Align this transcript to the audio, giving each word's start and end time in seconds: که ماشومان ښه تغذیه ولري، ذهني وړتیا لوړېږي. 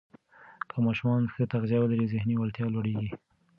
که 0.69 0.77
ماشومان 0.85 1.23
ښه 1.33 1.43
تغذیه 1.53 1.79
ولري، 1.81 2.11
ذهني 2.13 2.35
وړتیا 2.37 2.67
لوړېږي. 2.71 3.11